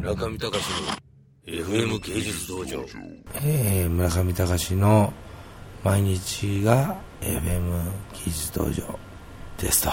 [0.00, 2.82] 村上隆の FM 芸術道場。
[3.44, 5.12] えー、村上隆の
[5.84, 7.82] 毎日が FM
[8.14, 8.98] 技術道場
[9.58, 9.90] ですと、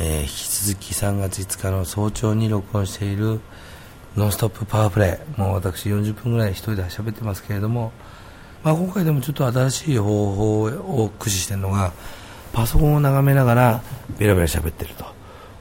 [0.00, 3.40] えー、引き続き3月5日の早朝に録音している
[4.16, 5.40] ノンストップパワープレイ。
[5.40, 7.92] もう私40分ぐらい一人で喋ってますけれども、
[8.64, 11.92] まあ、今回でもちょっと新しい方法を駆使してるのが
[12.52, 13.82] パソコンを眺めながら
[14.18, 15.04] ベラベラ喋ってると。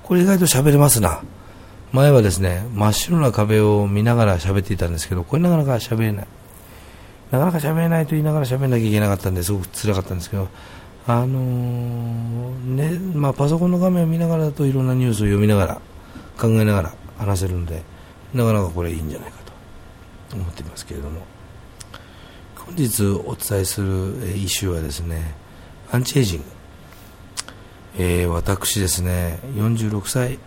[0.01, 1.21] これ意外と喋れますな。
[1.95, 6.27] 前はですね真っ白な壁を見ながら喋っていたんですけどこれなかなか喋れない。
[7.31, 10.47] なかなか喋れないと言いながら喋らなきゃいけなかったんですごく辛かったんですけど
[11.07, 15.81] あのー、ねまあ、パソコンの画面を見ながらだといろんなニュースを読みながら
[16.37, 17.81] 考えながら話せるので
[18.33, 19.37] なかなかこれいいんじゃないか
[20.29, 21.21] と思っていますけれども。
[22.57, 25.35] 本日お伝えするイシューはですね
[25.91, 26.45] アンチエイジング、
[27.99, 30.39] えー、私ですね46歳。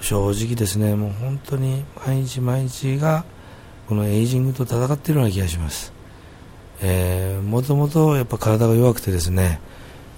[0.00, 3.24] 正直ですねもう本当に毎日毎日が
[3.88, 5.92] このエイジングと戦っているような気がします。
[6.82, 9.60] え、もともとやっぱ体が弱くてですね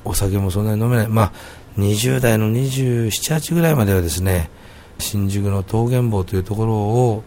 [0.04, 1.08] お酒もそんなに飲めない。
[1.08, 1.32] まあ
[1.78, 4.50] 20代の27、8ぐらいまではですね
[4.98, 7.24] 新宿の桃源坊というところを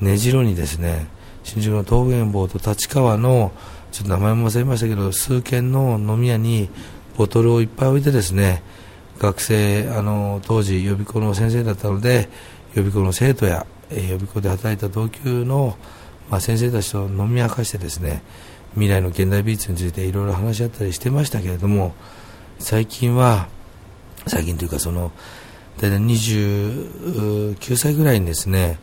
[0.00, 1.08] 根城にですね
[1.42, 3.52] 新宿の桃源坊と立川の
[3.90, 6.68] ちょっと名前も忘れましたけど数軒の飲み屋に
[7.16, 8.62] ボトルをいっぱい置いてですね
[9.18, 12.28] 学生あの当時予備校の先生だったので
[12.74, 15.76] 予備校の生徒や、えー、予備校で働いた同級の、
[16.30, 18.22] まあ、先生たちと飲み明かしてですね
[18.74, 21.94] 未来の現代美術についていろいろ話し合ったりしてましたけれども
[22.58, 23.48] 最近は
[24.26, 25.10] 最近というかその
[25.78, 28.78] 大体29歳ぐらいにですね、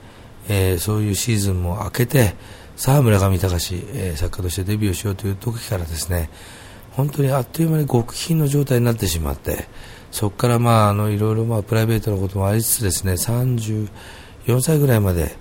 [0.49, 2.35] えー、そういうシーズンも明けて
[2.75, 6.29] さあ村上隆、えー、作家としてデビューしようという時からですね
[6.95, 9.67] 本当にあっという間に極貧の状態になってしまって
[10.11, 13.89] そこからまああのいろいろまあプライベートのこともありつつですね34
[14.61, 15.35] 歳ぐらいまで、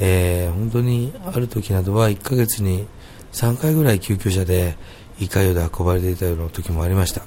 [0.00, 2.86] えー、本当にある時などは1ヶ月に
[3.32, 4.76] 3回ぐらい救急車で
[5.20, 7.22] 胃潰瘍で運ばれていたような時もありました、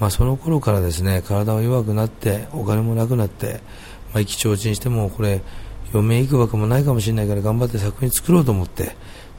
[0.00, 3.60] まあ、その頃からですね体が弱くなってお金もなくなって、
[4.12, 5.42] まあ、意気消沈してもこれ
[5.92, 8.96] 余命いくばくもないかもしれないから頑張って作品作ろうと思って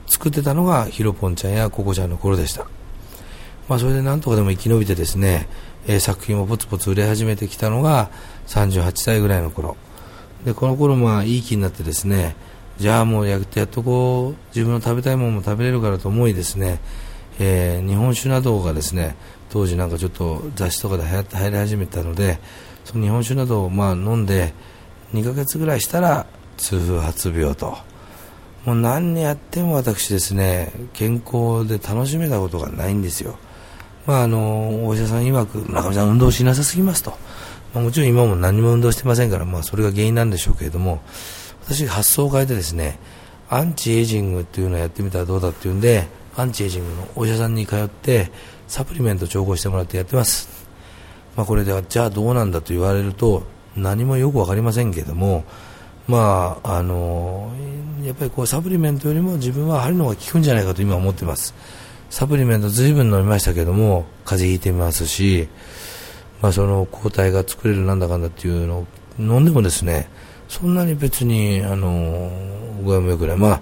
[0.08, 2.68] 作ってたのがヒロポンちゃんやココちゃんの頃でした、
[3.72, 5.48] まあ、それでなんとかでも生き延びてですね、
[5.88, 8.12] えー、作品をポツポツ売れ始めてきたのが
[8.48, 9.78] 38歳ぐらいの頃。
[10.44, 12.36] でこの頃まあいい気になってですね
[12.80, 16.82] じゃあもうやってやっとこう自分の食べたいものも食べれるからと思いですね、
[17.40, 19.16] えー、日本酒などがですね
[19.50, 22.40] 当時なんかちょっと雑誌とかで流行って入り始めたので
[22.84, 24.54] その日本酒などをまあ飲んで
[25.14, 26.26] 2ヶ月ぐらいしたら
[26.58, 27.78] 痛風発病と。
[28.66, 33.38] もう何やっても私ですね健康で楽しめたことがないんですよ。
[34.06, 37.12] まああのお医者さん曰く中村さん運動しなさすぎますと、
[37.74, 41.02] まあ、もちろん今も何も運動してませんからまあそれが原因なんでしょうけれども
[41.64, 43.00] 私発想を変えてですね
[43.50, 48.32] アンチエイジングっていうのをやってみたらどうだっていうんでアンチエイジングのお医者さんに通って
[48.68, 50.50] サプリメント調合してもらってやってます、
[51.36, 53.44] まあ、これではじゃあどうなんだと言われると
[53.76, 55.44] 何もよく分かりませんけれども
[56.08, 57.52] まああの
[58.04, 61.54] やっぱりこうサプリメントよりも自分は針の方が効くんじゃないかと今思ってます。
[62.12, 65.48] サプリメントずいぶん飲みましたけども風邪ひいてますし、
[66.44, 70.08] まあ、その抗体が作れるなんだかんだっていうのを飲んでもですね
[70.52, 72.30] そんなに別に、あの、
[72.84, 73.38] 具合もよくない。
[73.38, 73.62] まあ、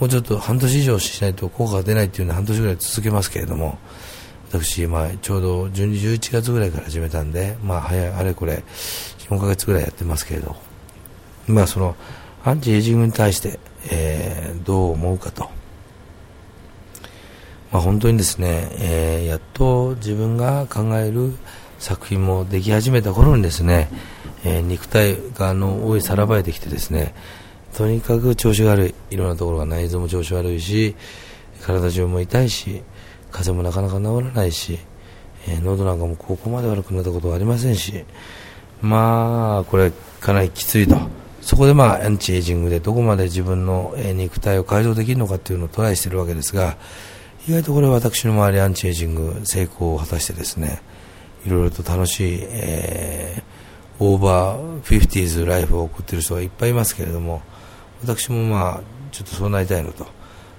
[0.00, 3.78] もうちょっと半年以上しないと効果が出ないっていうのは半年ぐらい続けますけれども、
[4.50, 8.64] 私、まあ、ちょうど12、11月ぐらいから始めたんで、まあ、早い、あれこれ、
[9.28, 10.56] 4ヶ月ぐらいやってますけれど、
[11.46, 11.94] まあ、その、
[12.42, 15.59] アンチエイジングに対して、えー、どう思うかと。
[17.72, 21.32] まあ、本当にですね、えー、やっと自分が考える
[21.78, 23.88] 作品もでき始めた頃にですね、
[24.44, 27.14] えー、肉体があの大いさらばえてきてですね
[27.74, 30.96] とにかく調子が悪いいろんなところが内臓も調子悪いし
[31.62, 32.82] 体中も痛いし
[33.30, 34.78] 風邪もなかなか治らないし、
[35.46, 38.04] えー、喉なんかもここまで悪くなったことはありませんし
[38.82, 40.96] まあこれかなりきついと。
[41.40, 46.76] そこでまあアンチエイジングでどこまで自分の、肉体を改造できるのかっていうのをトライしているわけですが
[47.48, 50.82] 意外とこれ私の周りアンチエイジング成功を果たしてですね
[51.46, 53.60] いろいろと楽しい、えー
[54.02, 57.42] オーバーフィフティーズライフを送っている人がいっぱいいますけれども
[58.00, 58.80] 私もまあ
[59.12, 60.06] ちょっとそうなりたいのと。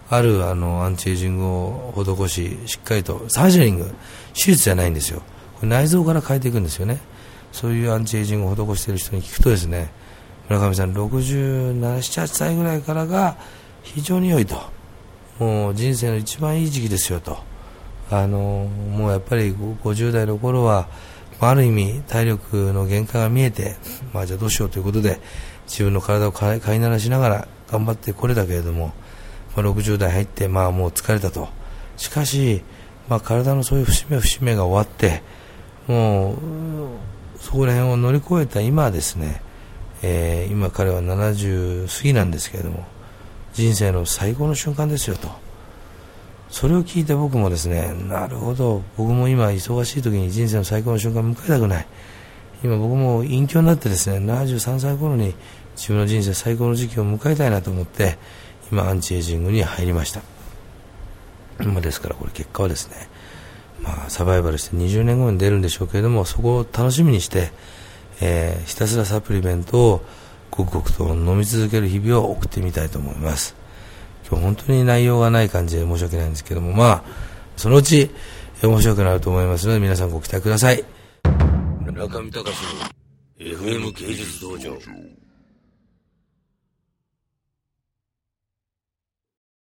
[0.10, 3.86] あるあのアンチエイジングを施ししっかりとサージャリング
[4.34, 5.22] 手術じゃないんですよ。
[5.56, 7.00] これ内臓から変えていくんですよね。
[7.54, 9.90] そういうアンチエイジングを施している人に聞くとですね
[10.50, 13.38] 村上さん67、8歳ぐらいからが
[13.82, 14.62] 非常に良いと。
[15.42, 17.40] もう人生の一番いい時期ですよと
[18.12, 20.88] あのもうやっぱり50代の頃は
[21.40, 23.76] ある意味体力の限界が見えて、
[24.14, 25.20] まあ、じゃあどうしようということで
[25.66, 28.94] 自分の体を飼いならしながら頑張ってこれたけれども、
[29.56, 31.50] まあ、60代入って、まあ、もう疲れたと。
[31.98, 32.62] しかし、
[33.10, 35.24] まあ、体のそういう節目節目が終わって、
[35.88, 36.38] もう、
[37.40, 39.42] そこら辺を乗り越えた今ですね、
[40.04, 42.86] えー、今彼は70過ぎなんですけれども、
[43.54, 45.30] 人生の最高の瞬間ですよと。
[46.50, 51.88] それを聞いて僕もですね、なるほど、僕も今忙しい時に人生の最高の瞬間を迎えたくない。
[52.64, 55.34] 今僕も隠居になってですね、73歳頃に
[55.76, 58.18] 自分の人生最高の時期を迎えたいなと思って、
[58.72, 60.22] 今アンチエイジングに入りました。
[61.60, 62.96] まあ、ですからこれ結果はですね、
[63.82, 67.52] まあ、サバイバルして20年後に出るんでしょうけれども、そこを楽しみにして、
[68.22, 70.02] えー、ひたすらサプリメントを
[70.52, 73.56] ごくごくと飲み続ける日々を送ってみたいと思います。
[74.30, 77.04] 今日本当に内容がない感じで申し訳ないんですけども、まあ、
[77.58, 78.12] そのうち
[78.62, 80.84] 面白くなると思いますので、皆さんご期待ください。
[81.86, 84.78] 中見隆の FM 芸術道場。